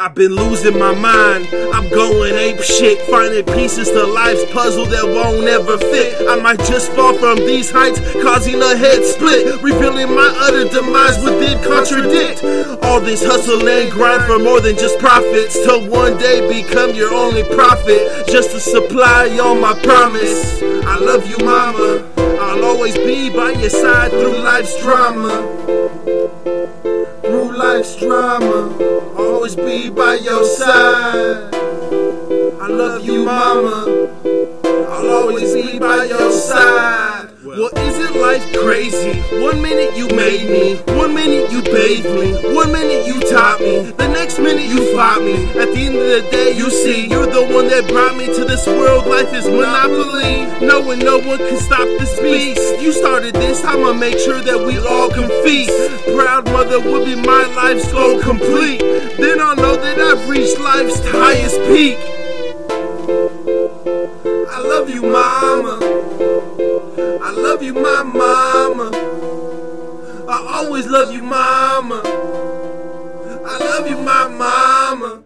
[0.00, 1.46] I've been losing my mind.
[1.74, 6.26] I'm going ape shit, finding pieces to life's puzzle that won't ever fit.
[6.26, 11.22] I might just fall from these heights, causing a head split, revealing my utter demise.
[11.22, 12.42] within contradict
[12.82, 15.52] all this hustle and grind for more than just profits?
[15.64, 20.62] Till one day become your only profit, just to supply all my promise.
[20.62, 22.08] I love you, mama.
[22.40, 25.44] I'll always be by your side through life's drama.
[27.20, 28.89] Through life's drama,
[29.50, 31.54] always be by your side.
[31.54, 34.08] I love you, mama.
[34.88, 37.30] I'll always be by your side.
[37.42, 39.20] Well, isn't life crazy?
[39.42, 43.90] One minute you made me, one minute you bathed me, one minute you taught me,
[43.90, 45.34] the next minute you fought me.
[45.58, 48.44] At the end of the day, you see, you're the one that brought me to
[48.44, 49.06] this world.
[49.06, 52.80] Life is monopoly, knowing no one can stop this beast.
[52.80, 55.72] You started this, I'ma make sure that we all can feast.
[56.14, 58.80] Proud mother will be my life's goal complete.
[59.20, 61.98] Then I'll know that I've reached life's highest peak.
[64.48, 65.78] I love you, mama.
[67.22, 68.90] I love you, my mama.
[70.28, 72.00] I always love you, mama.
[72.04, 75.18] I love you, my mama.